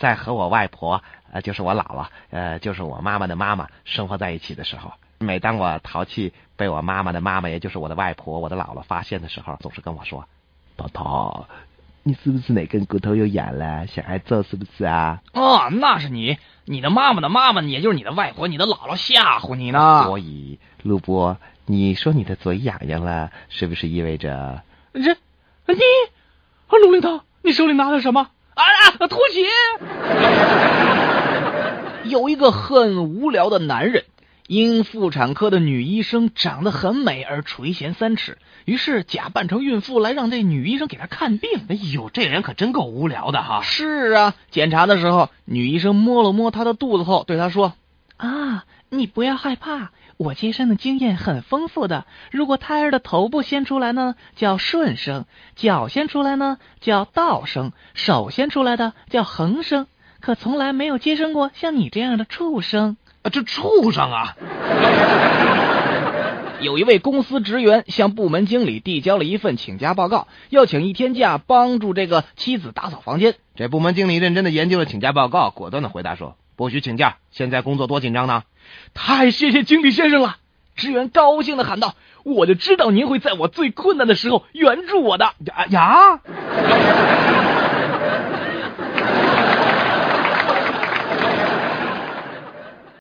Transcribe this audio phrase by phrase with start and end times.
[0.00, 10.24] 在和我外婆，呃，就是我姥姥，呃，就是我妈妈的妈妈生活在一起的时候，每当我淘气被我妈妈的妈妈，也就是我的外婆、我的姥姥发现的时候，总是跟我说
[10.74, 11.46] ：“宝宝，
[12.02, 13.86] 你是不是哪根骨头又痒了？
[13.88, 20.04] 想挨揍是不是啊？”哦，那是你，你的妈妈的妈妈，也就是你的外婆、你的姥姥吓唬你呢。
[20.04, 21.36] 所以，陆波，
[21.66, 24.62] 你说你的嘴痒痒了，是不是意味着
[24.94, 25.00] 这？
[25.02, 25.78] 你，
[26.68, 28.30] 啊，陆领导，你手里拿的什么？
[28.60, 29.06] 啊啊！
[29.06, 29.46] 拖鞋。
[32.10, 34.04] 有一个很无聊的男人，
[34.46, 41.50] 因妇产科的女医生长得很美而垂涎三尺，于是假扮成孕妇来让这女医生给他看病。
[41.68, 43.60] 哎呦，这人可真够无聊的哈！
[43.62, 47.74] 是啊，检查的时候，女医生摸了摸他的肚子后，对他说：“，
[48.90, 55.22] 你不要害怕。”我接生的经验很丰富的，如果胎儿的头部先出来呢，叫顺生；
[55.56, 59.86] 脚先出来呢，叫倒生；手先出来的叫横生。
[60.20, 63.30] 可从来没有接生过像你这样的畜生啊！
[63.30, 64.36] 这畜生啊！
[66.60, 73.36] 有一位公司职员向部门经理递交了一份请假报告，要请一天假帮助这个妻子打扫房间。
[73.54, 77.16] 这部门经理认真的研究了请假报告，果断的回答说：“不许请假！
[77.30, 78.42] 现在工作多紧张呢！”
[78.94, 80.36] 太谢谢经理先生了！
[80.76, 81.94] 职员高兴的喊道
[82.24, 86.20] ：“我就知道您会在我最困难的时候援助我的呀呀！”